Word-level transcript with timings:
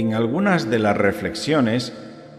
En 0.00 0.14
algunas 0.14 0.70
de 0.70 0.78
las 0.78 0.96
reflexiones 0.96 1.92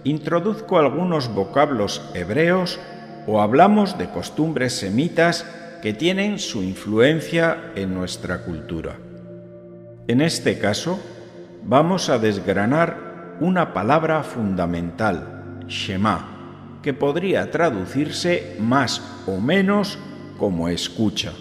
introduzco 0.04 0.80
algunos 0.80 1.32
vocablos 1.32 2.02
hebreos 2.16 2.80
o 3.28 3.40
hablamos 3.40 4.00
de 4.00 4.10
costumbres 4.10 4.74
semitas 4.74 5.46
que 5.84 5.94
tienen 5.94 6.40
su 6.40 6.64
influencia 6.64 7.72
en 7.76 7.94
nuestra 7.94 8.40
cultura. 8.46 8.98
En 10.08 10.22
este 10.22 10.58
caso, 10.58 11.00
vamos 11.64 12.10
a 12.10 12.18
desgranar 12.18 13.38
una 13.40 13.76
palabra 13.76 14.24
fundamental, 14.24 15.60
Shema, 15.68 16.80
que 16.82 16.96
podría 16.96 17.52
traducirse 17.52 18.56
más 18.60 19.04
o 19.28 19.40
menos 19.40 20.00
como 20.40 20.68
escucha. 20.68 21.32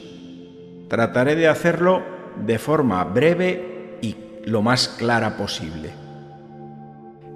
Trataré 0.86 1.34
de 1.34 1.48
hacerlo 1.48 2.02
de 2.44 2.58
forma 2.58 3.02
breve 3.04 3.96
y 4.02 4.16
lo 4.44 4.60
más 4.60 4.86
clara 4.86 5.38
posible. 5.38 6.09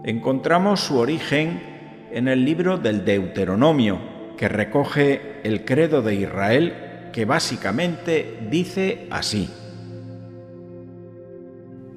Encontramos 0.05 0.81
su 0.81 0.99
origen 0.99 1.63
en 2.12 2.29
el 2.29 2.45
libro 2.45 2.77
del 2.77 3.07
Deuteronomio, 3.07 3.99
que 4.37 4.49
recoge 4.49 5.41
el 5.45 5.65
credo 5.65 6.03
de 6.03 6.15
Israel, 6.15 6.75
que 7.11 7.25
básicamente 7.25 8.39
dice 8.51 9.07
así. 9.11 9.48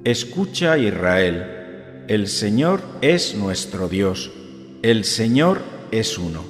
Escucha 0.04 0.78
Israel, 0.78 2.04
el 2.08 2.28
Señor 2.28 2.80
es 3.02 3.34
nuestro 3.36 3.88
Dios, 3.88 4.30
el 4.80 5.04
Señor 5.04 5.60
es 5.90 6.16
uno. 6.16 6.44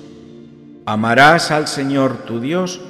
Amarás 0.87 1.51
al 1.51 1.67
Señor 1.67 2.19
tu 2.19 2.39
Dios 2.39 2.81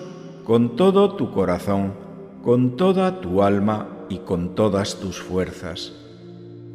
con 0.45 0.77
todo 0.77 1.17
tu 1.17 1.33
corazón, 1.33 1.95
con 2.43 2.77
toda 2.77 3.23
tu 3.23 3.43
alma 3.43 3.89
y 4.11 4.19
con 4.19 4.55
todas 4.55 4.97
tus 5.01 5.19
fuerzas. 5.23 5.95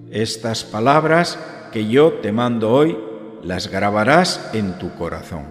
Estas 0.09 0.63
palabras 0.63 1.37
que 1.73 1.87
yo 1.87 2.13
te 2.21 2.31
mando 2.31 2.71
hoy 2.71 2.95
las 3.41 3.67
grabarás 3.71 4.51
en 4.53 4.77
tu 4.77 4.93
corazón. 4.93 5.47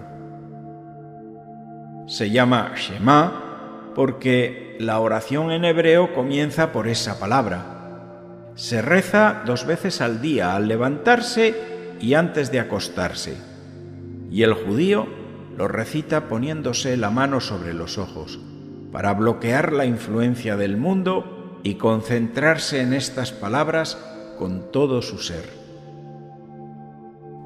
Se 2.07 2.29
llama 2.29 2.71
Shema 2.75 3.91
porque 3.93 4.77
la 4.79 5.01
oración 5.01 5.51
en 5.51 5.65
hebreo 5.65 6.13
comienza 6.13 6.71
por 6.71 6.87
esa 6.87 7.19
palabra. 7.19 8.53
Se 8.55 8.81
reza 8.81 9.43
dos 9.45 9.65
veces 9.65 9.99
al 9.99 10.21
día 10.21 10.55
al 10.55 10.69
levantarse 10.69 11.55
y 11.99 12.13
antes 12.13 12.53
de 12.53 12.61
acostarse. 12.61 13.35
Y 14.31 14.43
el 14.43 14.53
judío 14.53 15.07
lo 15.57 15.67
recita 15.67 16.29
poniéndose 16.29 16.95
la 16.95 17.09
mano 17.09 17.41
sobre 17.41 17.73
los 17.73 17.97
ojos 17.97 18.39
para 18.93 19.13
bloquear 19.13 19.73
la 19.73 19.85
influencia 19.85 20.55
del 20.55 20.77
mundo 20.77 21.59
y 21.63 21.75
concentrarse 21.75 22.79
en 22.79 22.93
estas 22.93 23.33
palabras 23.33 23.97
con 24.37 24.71
todo 24.71 25.01
su 25.01 25.17
ser. 25.17 25.62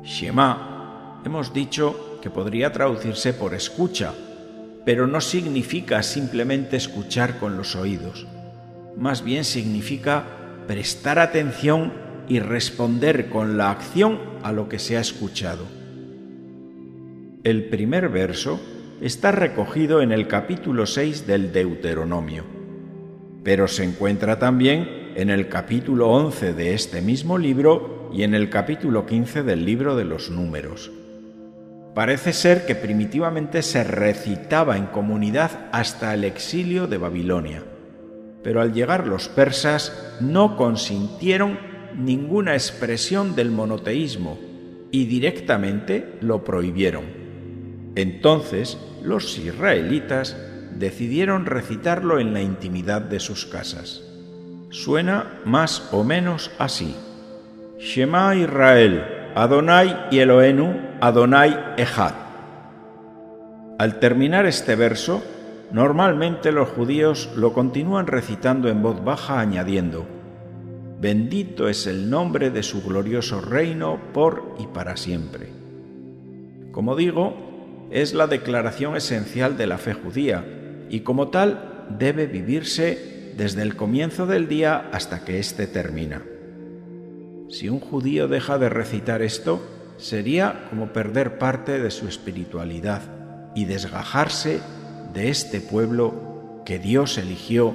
Shema 0.08 1.22
hemos 1.26 1.54
dicho 1.54 2.20
que 2.22 2.30
podría 2.30 2.72
traducirse 2.72 3.34
por 3.34 3.54
escucha, 3.54 4.14
pero 4.86 5.06
no 5.06 5.20
significa 5.20 6.02
simplemente 6.02 6.78
escuchar 6.78 7.40
con 7.40 7.58
los 7.58 7.76
oídos. 7.76 8.26
Más 8.96 9.22
bien 9.22 9.44
significa 9.44 10.24
prestar 10.66 11.20
atención 11.20 11.92
y 12.30 12.40
responder 12.40 13.28
con 13.28 13.58
la 13.58 13.70
acción 13.70 14.20
a 14.44 14.54
lo 14.54 14.70
que 14.70 14.80
se 14.80 14.96
ha 14.96 15.02
escuchado. 15.02 15.66
El 17.44 17.66
primer 17.66 18.08
verso 18.08 18.62
está 19.02 19.32
recogido 19.32 20.02
en 20.02 20.14
el 20.14 20.28
capítulo 20.28 20.86
6 20.86 21.28
del 21.28 21.52
Deuteronomio, 21.52 22.46
pero 23.44 23.68
se 23.68 23.84
encuentra 23.84 24.40
también 24.40 25.12
en 25.16 25.30
el 25.30 25.50
capítulo 25.50 26.10
11 26.10 26.54
de 26.54 26.74
este 26.74 27.02
mismo 27.02 27.38
libro 27.38 27.97
y 28.14 28.24
en 28.24 28.34
el 28.34 28.50
capítulo 28.50 29.06
15 29.06 29.44
del 29.44 29.66
libro 29.66 29.96
de 29.96 30.06
los 30.06 30.30
números. 30.30 30.92
Parece 31.94 32.34
ser 32.34 32.66
que 32.66 32.76
primitivamente 32.76 33.62
se 33.62 33.84
recitaba 33.84 34.78
en 34.78 34.86
comunidad 34.86 35.70
hasta 35.72 36.14
el 36.14 36.24
exilio 36.24 36.88
de 36.88 36.98
Babilonia, 36.98 37.64
pero 38.44 38.62
al 38.62 38.74
llegar 38.74 39.08
los 39.08 39.30
persas 39.30 40.16
no 40.20 40.58
consintieron 40.58 41.58
ninguna 41.98 42.54
expresión 42.54 43.36
del 43.36 43.52
monoteísmo 43.52 44.38
y 44.92 45.06
directamente 45.06 46.18
lo 46.22 46.44
prohibieron. 46.44 47.06
Entonces 47.96 48.78
los 49.04 49.38
israelitas 49.40 50.38
decidieron 50.78 51.46
recitarlo 51.46 52.20
en 52.20 52.34
la 52.34 52.42
intimidad 52.42 53.02
de 53.02 53.20
sus 53.20 53.46
casas. 53.46 54.04
Suena 54.70 55.42
más 55.46 55.90
o 55.92 56.04
menos 56.04 56.52
así. 56.60 56.96
Shema 57.80 58.36
Israel, 58.36 59.04
Adonai 59.36 60.08
y 60.10 60.18
Eloenu, 60.18 60.98
Adonai 61.00 61.76
Echad. 61.78 62.14
Al 63.78 64.00
terminar 64.00 64.48
este 64.48 64.76
verso, 64.76 65.24
normalmente 65.72 66.52
los 66.52 66.70
judíos 66.70 67.30
lo 67.36 67.54
continúan 67.54 68.08
recitando 68.08 68.68
en 68.70 68.82
voz 68.82 69.04
baja 69.04 69.40
añadiendo, 69.40 70.08
Bendito 71.00 71.70
es 71.70 71.86
el 71.86 72.10
nombre 72.10 72.50
de 72.50 72.64
su 72.64 72.82
glorioso 72.82 73.42
reino 73.42 74.02
por 74.12 74.56
y 74.58 74.66
para 74.66 74.98
siempre. 74.98 75.50
Como 76.72 76.96
digo, 76.96 77.88
es 77.92 78.16
la 78.16 78.26
declaración 78.26 78.96
esencial 78.96 79.56
de 79.56 79.68
la 79.68 79.78
fe 79.78 79.94
judía 79.94 80.44
y 80.90 81.02
como 81.02 81.28
tal 81.28 81.86
debe 82.00 82.26
vivirse 82.26 83.34
desde 83.38 83.62
el 83.62 83.76
comienzo 83.76 84.26
del 84.26 84.48
día 84.48 84.90
hasta 84.92 85.24
que 85.24 85.38
éste 85.38 85.68
termina. 85.68 86.24
Si 87.50 87.70
un 87.70 87.80
judío 87.80 88.28
deja 88.28 88.58
de 88.58 88.70
recitar 88.70 89.22
esto, 89.22 89.62
sería 89.98 90.68
como 90.70 90.92
perder 90.92 91.38
parte 91.38 91.80
de 91.80 91.92
su 91.92 92.08
espiritualidad 92.08 93.02
y 93.56 93.66
desgajarse 93.66 94.60
de 95.14 95.30
este 95.30 95.62
pueblo 95.62 96.62
que 96.66 96.78
Dios 96.78 97.18
eligió 97.18 97.74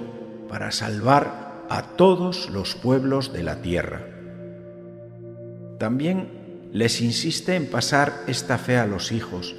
para 0.48 0.70
salvar 0.72 1.64
a 1.70 1.96
todos 1.96 2.50
los 2.50 2.74
pueblos 2.74 3.32
de 3.32 3.42
la 3.42 3.62
tierra. 3.62 4.06
También 5.78 6.68
les 6.72 7.00
insiste 7.00 7.56
en 7.56 7.70
pasar 7.70 8.12
esta 8.26 8.58
fe 8.58 8.76
a 8.76 8.86
los 8.86 9.10
hijos, 9.10 9.56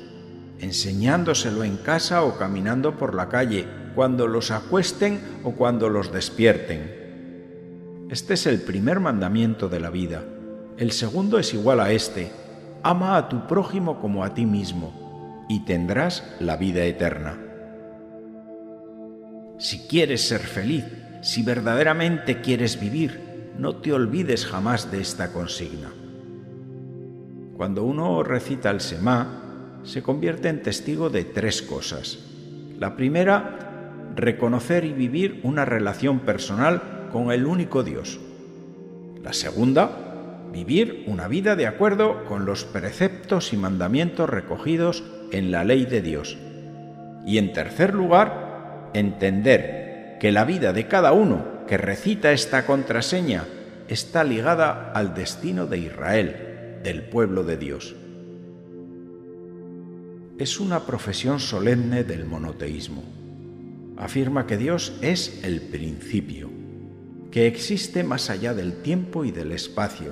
enseñándoselo 0.60 1.64
en 1.64 1.78
casa 1.78 2.24
o 2.24 2.38
caminando 2.38 2.98
por 2.98 3.16
la 3.16 3.30
calle, 3.30 3.68
cuando 3.96 4.28
los 4.28 4.52
acuesten 4.52 5.20
o 5.44 5.54
cuando 5.54 5.90
los 5.90 6.12
despierten 6.12 7.03
este 8.14 8.36
es 8.36 8.46
el 8.46 8.62
primer 8.62 9.00
mandamiento 9.00 9.70
de 9.70 9.80
la 9.80 9.90
vida. 9.90 10.24
El 10.78 10.92
segundo 10.92 11.40
es 11.40 11.56
igual 11.56 11.80
a 11.80 11.92
este. 11.92 12.32
Ama 12.84 13.18
a 13.18 13.28
tu 13.28 13.48
prójimo 13.48 14.00
como 14.00 14.24
a 14.24 14.36
ti 14.36 14.46
mismo, 14.46 15.46
y 15.50 15.66
tendrás 15.66 16.24
la 16.40 16.56
vida 16.56 16.84
eterna. 16.84 17.40
Si 19.58 19.88
quieres 19.88 20.28
ser 20.28 20.42
feliz, 20.42 20.86
si 21.24 21.42
verdaderamente 21.42 22.40
quieres 22.40 22.80
vivir, 22.80 23.52
no 23.58 23.78
te 23.78 23.92
olvides 23.94 24.46
jamás 24.46 24.92
de 24.92 25.02
esta 25.02 25.32
consigna. 25.32 25.92
Cuando 27.58 27.84
uno 27.84 28.22
recita 28.22 28.70
el 28.70 28.82
Semá, 28.82 29.80
se 29.82 30.04
convierte 30.04 30.50
en 30.50 30.62
testigo 30.62 31.10
de 31.10 31.24
tres 31.24 31.64
cosas. 31.64 32.20
La 32.78 32.96
primera, 32.96 33.90
reconocer 34.16 34.86
y 34.86 34.94
vivir 34.94 35.40
una 35.42 35.66
relación 35.66 36.20
personal 36.20 37.03
con 37.14 37.32
el 37.32 37.46
único 37.46 37.84
Dios. 37.84 38.20
La 39.24 39.34
segunda, 39.34 40.48
vivir 40.52 41.06
una 41.08 41.28
vida 41.28 41.56
de 41.56 41.68
acuerdo 41.68 42.26
con 42.26 42.46
los 42.46 42.66
preceptos 42.66 43.54
y 43.54 43.58
mandamientos 43.58 44.30
recogidos 44.30 45.04
en 45.32 45.52
la 45.52 45.64
ley 45.64 45.86
de 45.86 46.02
Dios. 46.02 46.38
Y 47.26 47.38
en 47.38 47.54
tercer 47.54 47.94
lugar, 47.94 48.90
entender 48.96 50.18
que 50.20 50.32
la 50.32 50.44
vida 50.44 50.74
de 50.74 50.88
cada 50.88 51.14
uno 51.14 51.66
que 51.68 51.78
recita 51.78 52.32
esta 52.34 52.66
contraseña 52.66 53.46
está 53.88 54.24
ligada 54.24 54.92
al 54.92 55.14
destino 55.14 55.68
de 55.68 55.78
Israel, 55.78 56.80
del 56.84 57.04
pueblo 57.04 57.44
de 57.44 57.58
Dios. 57.58 57.96
Es 60.40 60.60
una 60.60 60.88
profesión 60.88 61.40
solemne 61.40 62.04
del 62.04 62.26
monoteísmo. 62.26 63.04
Afirma 63.98 64.48
que 64.48 64.58
Dios 64.58 64.98
es 65.02 65.44
el 65.44 65.62
principio 65.62 66.63
que 67.34 67.48
existe 67.48 68.04
más 68.04 68.30
allá 68.30 68.54
del 68.54 68.84
tiempo 68.84 69.26
y 69.26 69.32
del 69.32 69.54
espacio, 69.54 70.12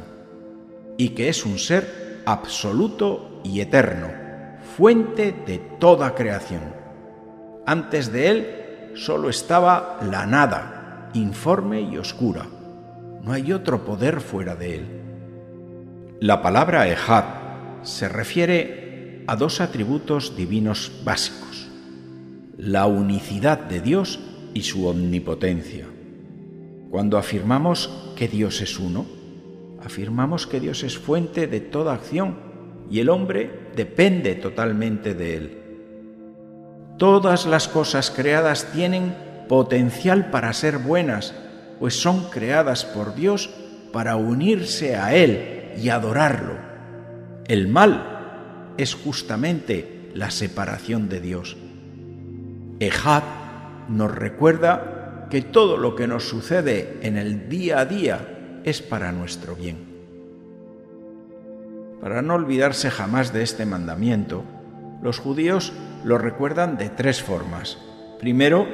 y 0.97 1.09
que 1.09 1.29
es 1.29 1.45
un 1.45 1.59
ser 1.59 2.23
absoluto 2.25 3.44
y 3.44 3.62
eterno, 3.62 4.07
fuente 4.75 5.31
de 5.45 5.59
toda 5.79 6.15
creación. 6.15 6.73
Antes 7.68 8.12
de 8.12 8.29
él 8.29 8.47
solo 8.95 9.29
estaba 9.29 10.00
la 10.01 10.25
nada, 10.25 11.12
informe 11.13 11.81
y 11.81 12.00
oscura. 12.00 12.47
No 13.21 13.33
hay 13.33 13.53
otro 13.53 13.85
poder 13.85 14.19
fuera 14.19 14.56
de 14.56 14.77
él. 14.77 14.85
La 16.21 16.41
palabra 16.41 16.88
Ejad 16.88 17.25
se 17.83 18.09
refiere 18.09 19.25
a 19.27 19.35
dos 19.35 19.62
atributos 19.62 20.35
divinos 20.35 20.91
básicos, 21.03 21.69
la 22.57 22.88
unicidad 22.88 23.59
de 23.59 23.79
Dios 23.79 24.19
y 24.56 24.63
su 24.63 24.88
omnipotencia. 24.88 25.85
Cuando 26.91 27.17
afirmamos 27.17 27.89
que 28.17 28.27
Dios 28.27 28.59
es 28.59 28.77
uno, 28.77 29.05
afirmamos 29.81 30.45
que 30.45 30.59
Dios 30.59 30.83
es 30.83 30.97
fuente 30.97 31.47
de 31.47 31.61
toda 31.61 31.93
acción 31.93 32.35
y 32.89 32.99
el 32.99 33.07
hombre 33.07 33.69
depende 33.77 34.35
totalmente 34.35 35.15
de 35.15 35.38
Él. 35.38 35.57
Todas 36.97 37.45
las 37.45 37.69
cosas 37.69 38.11
creadas 38.11 38.73
tienen 38.73 39.15
potencial 39.47 40.29
para 40.31 40.51
ser 40.51 40.79
buenas, 40.79 41.33
pues 41.79 41.95
son 41.95 42.29
creadas 42.29 42.83
por 42.83 43.15
Dios 43.15 43.49
para 43.93 44.17
unirse 44.17 44.97
a 44.97 45.15
Él 45.15 45.71
y 45.81 45.88
adorarlo. 45.88 46.55
El 47.47 47.69
mal 47.69 48.73
es 48.77 48.95
justamente 48.95 50.11
la 50.13 50.29
separación 50.29 51.07
de 51.07 51.21
Dios. 51.21 51.55
Ejad 52.81 53.23
nos 53.88 54.13
recuerda 54.13 55.00
que 55.31 55.41
todo 55.41 55.77
lo 55.77 55.95
que 55.95 56.07
nos 56.07 56.27
sucede 56.27 56.99
en 57.01 57.17
el 57.17 57.47
día 57.47 57.79
a 57.79 57.85
día 57.85 58.59
es 58.65 58.81
para 58.81 59.13
nuestro 59.13 59.55
bien. 59.55 59.77
Para 62.01 62.21
no 62.21 62.35
olvidarse 62.35 62.91
jamás 62.91 63.31
de 63.31 63.41
este 63.41 63.65
mandamiento, 63.65 64.43
los 65.01 65.19
judíos 65.19 65.71
lo 66.03 66.17
recuerdan 66.17 66.77
de 66.77 66.89
tres 66.89 67.23
formas. 67.23 67.77
Primero, 68.19 68.67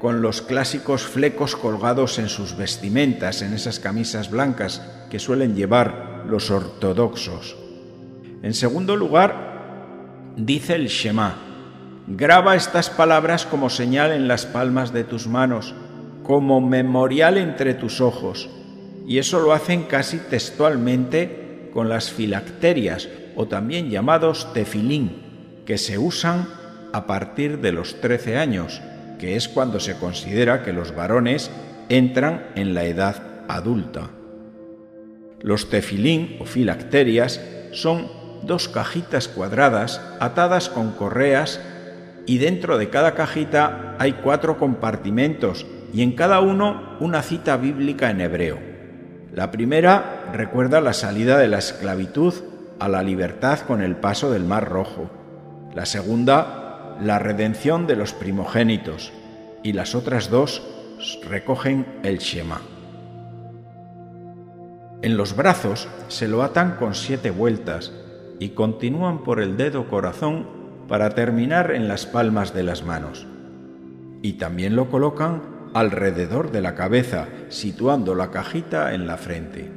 con 0.00 0.22
los 0.22 0.42
clásicos 0.42 1.02
flecos 1.02 1.54
colgados 1.54 2.18
en 2.18 2.28
sus 2.28 2.56
vestimentas, 2.56 3.40
en 3.40 3.52
esas 3.52 3.78
camisas 3.78 4.28
blancas 4.28 4.82
que 5.08 5.20
suelen 5.20 5.54
llevar 5.54 6.24
los 6.26 6.50
ortodoxos. 6.50 7.56
En 8.42 8.54
segundo 8.54 8.96
lugar, 8.96 10.34
dice 10.36 10.74
el 10.74 10.88
Shema, 10.88 11.36
graba 12.08 12.56
estas 12.56 12.90
palabras 12.90 13.46
como 13.46 13.70
señal 13.70 14.10
en 14.10 14.26
las 14.26 14.46
palmas 14.46 14.92
de 14.92 15.04
tus 15.04 15.28
manos, 15.28 15.76
como 16.22 16.60
memorial 16.60 17.38
entre 17.38 17.74
tus 17.74 18.00
ojos. 18.00 18.50
Y 19.06 19.18
eso 19.18 19.40
lo 19.40 19.52
hacen 19.52 19.84
casi 19.84 20.18
textualmente 20.18 21.70
con 21.72 21.88
las 21.88 22.10
filacterias 22.10 23.08
o 23.34 23.46
también 23.46 23.90
llamados 23.90 24.52
tefilín, 24.52 25.22
que 25.66 25.78
se 25.78 25.98
usan 25.98 26.48
a 26.92 27.06
partir 27.06 27.60
de 27.60 27.72
los 27.72 28.00
13 28.00 28.36
años, 28.36 28.80
que 29.18 29.36
es 29.36 29.48
cuando 29.48 29.80
se 29.80 29.96
considera 29.96 30.62
que 30.62 30.72
los 30.72 30.94
varones 30.94 31.50
entran 31.88 32.46
en 32.54 32.74
la 32.74 32.84
edad 32.84 33.44
adulta. 33.48 34.10
Los 35.40 35.70
tefilín 35.70 36.36
o 36.40 36.44
filacterias 36.44 37.40
son 37.72 38.08
dos 38.42 38.68
cajitas 38.68 39.28
cuadradas 39.28 40.00
atadas 40.20 40.68
con 40.68 40.92
correas 40.92 41.60
y 42.26 42.38
dentro 42.38 42.78
de 42.78 42.90
cada 42.90 43.14
cajita 43.14 43.96
hay 43.98 44.12
cuatro 44.12 44.58
compartimentos 44.58 45.66
y 45.92 46.02
en 46.02 46.12
cada 46.12 46.40
uno 46.40 46.96
una 47.00 47.22
cita 47.22 47.56
bíblica 47.56 48.10
en 48.10 48.20
hebreo. 48.20 48.58
La 49.34 49.50
primera 49.50 50.30
recuerda 50.32 50.80
la 50.80 50.92
salida 50.92 51.38
de 51.38 51.48
la 51.48 51.58
esclavitud 51.58 52.34
a 52.78 52.88
la 52.88 53.02
libertad 53.02 53.60
con 53.60 53.82
el 53.82 53.96
paso 53.96 54.30
del 54.30 54.44
Mar 54.44 54.68
Rojo. 54.68 55.10
La 55.74 55.86
segunda, 55.86 56.96
la 57.00 57.18
redención 57.18 57.86
de 57.86 57.96
los 57.96 58.12
primogénitos. 58.12 59.12
Y 59.62 59.72
las 59.74 59.94
otras 59.94 60.30
dos 60.30 60.62
recogen 61.28 61.86
el 62.02 62.18
Shema. 62.18 62.60
En 65.02 65.16
los 65.16 65.36
brazos 65.36 65.88
se 66.08 66.28
lo 66.28 66.42
atan 66.42 66.76
con 66.76 66.94
siete 66.94 67.30
vueltas 67.30 67.92
y 68.38 68.50
continúan 68.50 69.22
por 69.24 69.40
el 69.40 69.56
dedo 69.56 69.88
corazón 69.88 70.46
para 70.88 71.10
terminar 71.10 71.72
en 71.72 71.88
las 71.88 72.06
palmas 72.06 72.52
de 72.54 72.64
las 72.64 72.84
manos. 72.84 73.26
Y 74.20 74.34
también 74.34 74.76
lo 74.76 74.90
colocan 74.90 75.51
alrededor 75.74 76.50
de 76.50 76.60
la 76.60 76.74
cabeza, 76.74 77.28
situando 77.48 78.14
la 78.14 78.30
cajita 78.30 78.94
en 78.94 79.06
la 79.06 79.16
frente. 79.16 79.70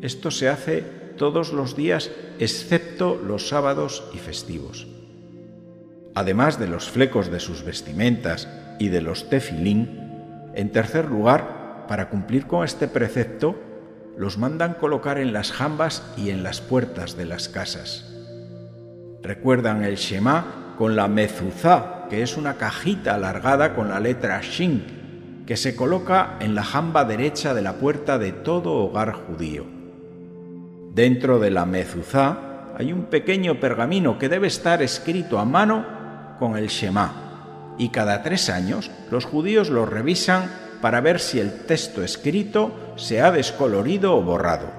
Esto 0.00 0.30
se 0.30 0.48
hace 0.48 0.82
todos 1.16 1.52
los 1.52 1.76
días 1.76 2.10
excepto 2.38 3.16
los 3.16 3.48
sábados 3.48 4.04
y 4.12 4.18
festivos. 4.18 4.86
Además 6.14 6.58
de 6.58 6.68
los 6.68 6.90
flecos 6.90 7.30
de 7.30 7.40
sus 7.40 7.64
vestimentas 7.64 8.48
y 8.78 8.88
de 8.88 9.00
los 9.00 9.28
tefilín, 9.28 10.00
en 10.54 10.70
tercer 10.70 11.06
lugar, 11.06 11.86
para 11.88 12.08
cumplir 12.08 12.46
con 12.46 12.64
este 12.64 12.86
precepto, 12.88 13.56
los 14.16 14.38
mandan 14.38 14.74
colocar 14.74 15.18
en 15.18 15.32
las 15.32 15.50
jambas 15.50 16.04
y 16.16 16.30
en 16.30 16.42
las 16.44 16.60
puertas 16.60 17.16
de 17.16 17.24
las 17.24 17.48
casas. 17.48 18.10
Recuerdan 19.22 19.82
el 19.82 19.96
Shema 19.96 20.74
con 20.78 20.94
la 20.94 21.08
mezuzá, 21.08 22.06
que 22.08 22.22
es 22.22 22.36
una 22.36 22.54
cajita 22.54 23.14
alargada 23.14 23.74
con 23.74 23.88
la 23.88 23.98
letra 23.98 24.40
Shin, 24.40 25.03
que 25.46 25.56
se 25.56 25.76
coloca 25.76 26.36
en 26.40 26.54
la 26.54 26.64
jamba 26.64 27.04
derecha 27.04 27.54
de 27.54 27.62
la 27.62 27.74
puerta 27.74 28.18
de 28.18 28.32
todo 28.32 28.72
hogar 28.74 29.12
judío. 29.12 29.66
Dentro 30.94 31.38
de 31.38 31.50
la 31.50 31.66
mezuzá 31.66 32.72
hay 32.78 32.92
un 32.92 33.04
pequeño 33.04 33.60
pergamino 33.60 34.18
que 34.18 34.28
debe 34.28 34.46
estar 34.46 34.82
escrito 34.82 35.38
a 35.38 35.44
mano 35.44 35.84
con 36.38 36.56
el 36.56 36.68
Shema, 36.68 37.74
y 37.78 37.90
cada 37.90 38.22
tres 38.22 38.48
años 38.48 38.90
los 39.10 39.24
judíos 39.24 39.68
lo 39.68 39.86
revisan 39.86 40.50
para 40.80 41.00
ver 41.00 41.20
si 41.20 41.40
el 41.40 41.66
texto 41.66 42.02
escrito 42.02 42.72
se 42.96 43.20
ha 43.20 43.30
descolorido 43.32 44.16
o 44.16 44.22
borrado. 44.22 44.70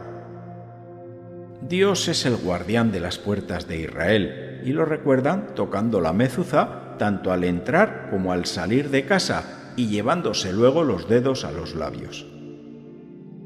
Dios 1.62 2.08
es 2.08 2.26
el 2.26 2.38
guardián 2.38 2.92
de 2.92 3.00
las 3.00 3.18
puertas 3.18 3.68
de 3.68 3.80
Israel 3.80 4.62
y 4.64 4.72
lo 4.72 4.86
recuerdan 4.86 5.56
tocando 5.56 6.00
la 6.00 6.14
mezuzá 6.14 6.96
tanto 6.98 7.32
al 7.32 7.44
entrar 7.44 8.08
como 8.10 8.32
al 8.32 8.46
salir 8.46 8.90
de 8.90 9.06
casa 9.06 9.65
y 9.76 9.88
llevándose 9.88 10.54
luego 10.54 10.84
los 10.84 11.08
dedos 11.08 11.46
a 11.46 11.52
los 11.52 11.76
labios. 11.76 12.26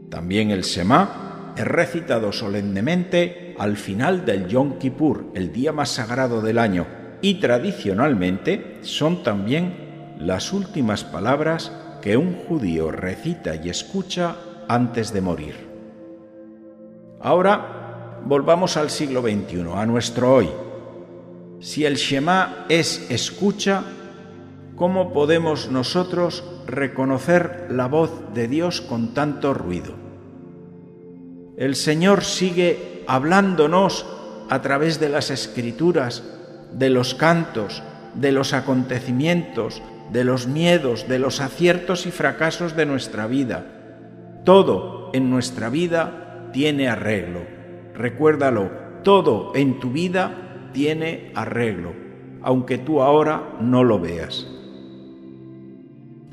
También 0.09 0.51
el 0.51 0.63
Shema 0.63 1.53
es 1.55 1.65
recitado 1.65 2.31
solemnemente 2.31 3.55
al 3.59 3.77
final 3.77 4.25
del 4.25 4.47
Yom 4.47 4.79
Kippur, 4.79 5.31
el 5.35 5.51
día 5.51 5.71
más 5.71 5.89
sagrado 5.89 6.41
del 6.41 6.57
año, 6.57 6.87
y 7.21 7.35
tradicionalmente 7.35 8.79
son 8.81 9.23
también 9.23 10.15
las 10.19 10.53
últimas 10.53 11.03
palabras 11.03 11.71
que 12.01 12.17
un 12.17 12.33
judío 12.33 12.91
recita 12.91 13.55
y 13.55 13.69
escucha 13.69 14.37
antes 14.67 15.13
de 15.13 15.21
morir. 15.21 15.55
Ahora 17.19 18.21
volvamos 18.25 18.77
al 18.77 18.89
siglo 18.89 19.21
XXI, 19.21 19.65
a 19.75 19.85
nuestro 19.85 20.35
hoy. 20.35 20.49
Si 21.59 21.83
el 21.83 21.95
Shema 21.95 22.65
es 22.69 23.11
escucha, 23.11 23.83
¿cómo 24.79 25.11
podemos 25.11 25.69
nosotros 25.69 26.45
reconocer 26.65 27.67
la 27.69 27.87
voz 27.87 28.33
de 28.33 28.47
Dios 28.47 28.79
con 28.79 29.13
tanto 29.13 29.53
ruido? 29.53 29.93
El 31.57 31.75
Señor 31.75 32.23
sigue 32.23 33.03
hablándonos 33.05 34.05
a 34.49 34.61
través 34.61 35.01
de 35.01 35.09
las 35.09 35.31
escrituras, 35.31 36.23
de 36.71 36.89
los 36.89 37.13
cantos, 37.13 37.83
de 38.15 38.31
los 38.31 38.53
acontecimientos, 38.53 39.83
de 40.13 40.23
los 40.23 40.47
miedos, 40.47 41.09
de 41.09 41.19
los 41.19 41.41
aciertos 41.41 42.05
y 42.05 42.11
fracasos 42.11 42.77
de 42.77 42.85
nuestra 42.85 43.27
vida. 43.27 43.65
Todo 44.45 45.09
en 45.11 45.29
nuestra 45.29 45.69
vida 45.69 46.49
tiene 46.53 46.87
arreglo. 46.87 47.41
Recuérdalo, 47.93 48.71
todo 49.03 49.51
en 49.55 49.81
tu 49.81 49.91
vida 49.91 50.69
tiene 50.71 51.33
arreglo, 51.35 51.91
aunque 52.41 52.77
tú 52.77 53.01
ahora 53.01 53.57
no 53.59 53.83
lo 53.83 53.99
veas. 53.99 54.47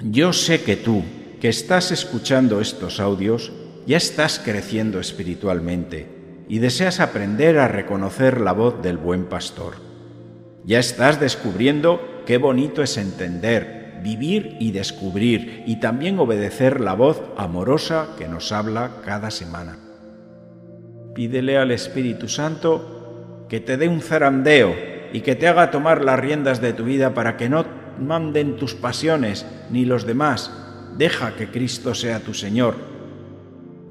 Yo 0.03 0.33
sé 0.33 0.63
que 0.63 0.77
tú, 0.77 1.03
que 1.41 1.49
estás 1.49 1.93
escuchando 1.93 2.61
estos 2.61 3.01
audios, 3.01 3.53
ya 3.87 3.97
estás 3.97 4.39
creciendo 4.39 5.01
espiritualmente 5.01 6.07
y 6.49 6.59
deseas 6.59 7.01
aprender 7.01 7.59
a 7.59 7.69
reconocer 7.69 8.41
la 8.41 8.53
voz 8.53 8.83
del 8.83 8.99
buen 8.99 9.27
pastor. 9.27 9.75
Ya 10.65 10.79
estás 10.79 11.21
descubriendo 11.21 12.17
Qué 12.27 12.39
bonito 12.39 12.83
es 12.83 12.99
entender, 12.99 14.01
vivir 14.03 14.57
y 14.59 14.73
descubrir 14.73 15.63
y 15.65 15.79
también 15.79 16.19
obedecer 16.19 16.81
la 16.81 16.95
voz 16.95 17.23
amorosa 17.37 18.09
que 18.19 18.27
nos 18.27 18.51
habla 18.51 18.97
cada 19.05 19.31
semana. 19.31 19.79
Pídele 21.15 21.57
al 21.57 21.71
Espíritu 21.71 22.29
Santo 22.29 23.45
que 23.49 23.61
te 23.61 23.77
dé 23.77 23.87
un 23.87 24.01
zarandeo 24.01 24.75
y 25.13 25.21
que 25.21 25.37
te 25.37 25.47
haga 25.47 25.71
tomar 25.71 26.05
las 26.05 26.19
riendas 26.19 26.61
de 26.61 26.73
tu 26.73 26.83
vida 26.83 27.15
para 27.15 27.37
que 27.37 27.49
no 27.49 27.65
manden 28.01 28.57
tus 28.57 28.75
pasiones 28.75 29.47
ni 29.71 29.85
los 29.85 30.07
demás. 30.07 30.51
Deja 30.97 31.37
que 31.37 31.51
Cristo 31.51 31.95
sea 31.95 32.21
tu 32.21 32.35
Señor. 32.35 32.75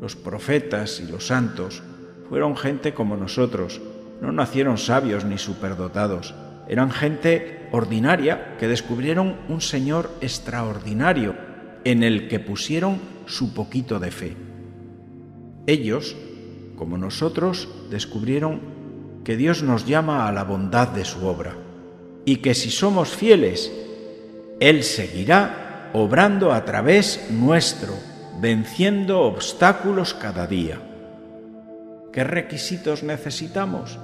Los 0.02 0.16
profetas 0.16 1.00
y 1.00 1.12
los 1.12 1.28
santos 1.28 1.84
fueron 2.30 2.58
gente 2.58 2.94
como 2.94 3.16
nosotros, 3.18 3.82
no 4.22 4.32
nacieron 4.32 4.78
sabios 4.78 5.26
ni 5.26 5.38
superdotados 5.38 6.34
eran 6.68 6.92
gente 6.92 7.68
ordinaria 7.72 8.58
que 8.58 8.68
descubrieron 8.68 9.36
un 9.50 9.62
Señor 9.62 10.10
extraordinario 10.22 11.36
en 11.84 12.04
el 12.04 12.28
que 12.28 12.40
pusieron 12.40 13.00
su 13.26 13.54
poquito 13.54 14.00
de 14.00 14.12
fe. 14.12 14.36
Ellos, 15.68 16.16
como 16.76 16.98
nosotros, 16.98 17.70
descubrieron 17.90 18.62
que 19.24 19.38
Dios 19.38 19.64
nos 19.64 19.86
llama 19.86 20.28
a 20.28 20.32
la 20.32 20.44
bondad 20.44 20.88
de 20.90 21.06
su 21.06 21.26
obra 21.26 21.56
y 22.26 22.38
que 22.38 22.54
si 22.54 22.72
somos 22.72 23.10
fieles, 23.10 23.72
Él 24.60 24.84
seguirá 24.84 25.90
obrando 25.94 26.54
a 26.54 26.64
través 26.64 27.30
nuestro, 27.30 27.94
venciendo 28.40 29.22
obstáculos 29.22 30.14
cada 30.14 30.48
día. 30.48 30.80
¿Qué 32.14 32.24
requisitos 32.24 33.04
necesitamos? 33.04 34.00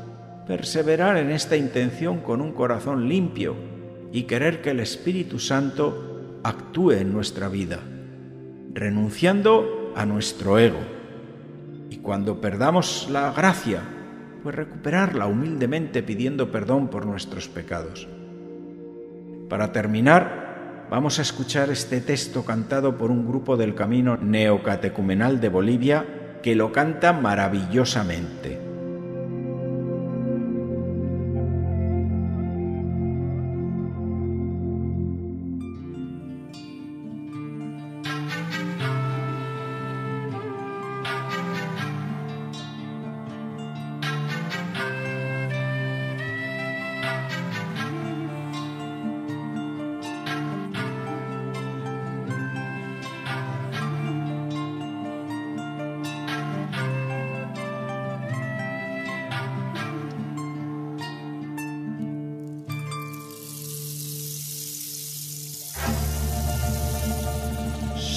Perseverar 0.46 1.16
en 1.16 1.32
esta 1.32 1.56
intención 1.56 2.20
con 2.20 2.42
un 2.42 2.52
corazón 2.52 3.08
limpio 3.08 3.56
y 4.12 4.24
querer 4.24 4.62
que 4.62 4.72
el 4.72 4.82
Espíritu 4.82 5.40
Santo 5.40 6.40
actúe 6.44 6.92
en 6.92 7.14
nuestra 7.14 7.48
vida, 7.48 7.80
renunciando 8.74 9.94
a 9.96 10.06
nuestro 10.06 10.60
ego. 10.60 10.82
Y 11.90 11.98
cuando 11.98 12.42
perdamos 12.42 13.08
la 13.10 13.32
gracia, 13.32 13.84
pues 14.44 14.54
recuperarla 14.54 15.28
humildemente 15.28 16.04
pidiendo 16.04 16.52
perdón 16.52 16.90
por 16.90 17.06
nuestros 17.06 17.48
pecados. 17.48 18.10
Para 19.52 19.74
terminar, 19.74 20.86
vamos 20.90 21.20
a 21.20 21.24
escuchar 21.24 21.70
este 21.72 22.00
texto 22.00 22.46
cantado 22.46 22.98
por 22.98 23.12
un 23.12 23.28
grupo 23.28 23.58
del 23.58 23.76
Camino 23.76 24.16
Neocatecumenal 24.16 25.42
de 25.42 25.50
Bolivia 25.50 26.06
que 26.42 26.56
lo 26.56 26.72
canta 26.72 27.12
maravillosamente. 27.12 28.71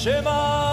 שמע 0.05 0.64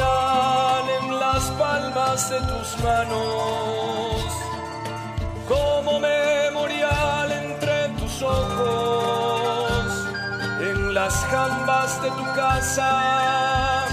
Shema. 0.00 0.30
de 2.28 2.40
tus 2.40 2.84
manos, 2.84 4.24
como 5.48 5.98
memorial 5.98 7.32
entre 7.32 7.88
tus 7.98 8.22
ojos, 8.22 9.86
en 10.60 10.94
las 10.94 11.14
jambas 11.24 12.02
de 12.02 12.10
tu 12.10 12.24
casa 12.34 13.86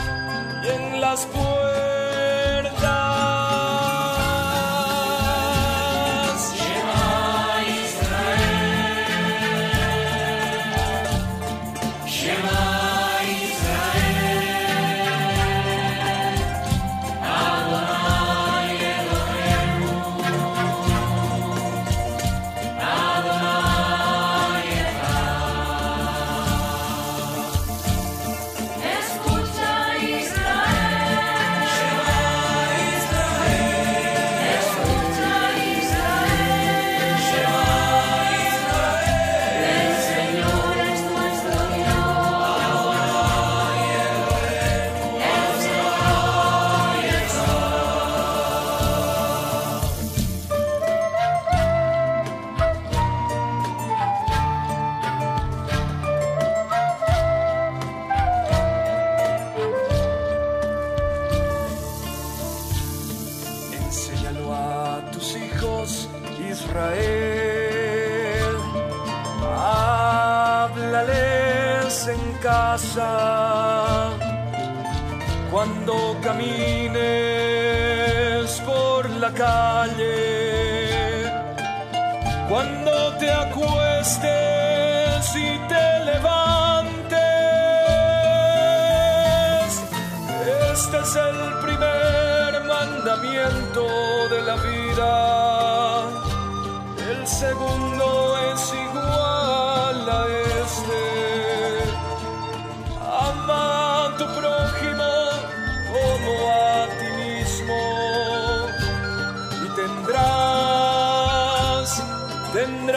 y 0.64 0.68
en 0.68 1.02
las 1.02 1.26
puertas 1.26 1.57
cuando 82.48 83.18
te 83.18 83.32
acuestes 83.32 84.26
y 85.36 85.60
te 85.68 86.06
levantes. 86.06 87.18
Este 90.74 90.98
es 90.98 91.16
el 91.16 91.60
primer 91.62 92.64
mandamiento 92.66 93.84
de 94.30 94.42
la 94.44 94.56
vida. 94.56 96.04
El 97.10 97.28
segundo 97.28 97.97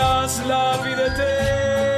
tendrás 0.00 0.47
la 0.47 0.76
vida. 0.83 1.89